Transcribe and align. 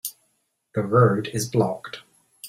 The 0.73 0.81
road 0.81 1.27
is 1.27 1.47
blocked. 1.47 1.99